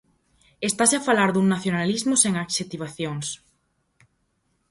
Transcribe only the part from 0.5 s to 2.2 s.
Estase a falar dun nacionalismo